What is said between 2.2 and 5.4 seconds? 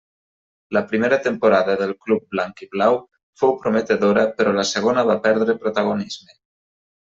blanc-i-blau fou prometedora però la segona va